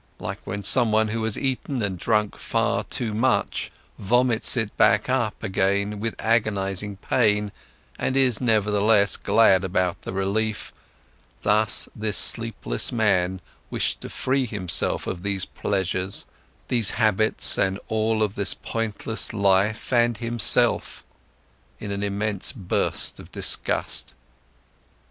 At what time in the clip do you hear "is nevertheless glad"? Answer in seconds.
8.17-9.63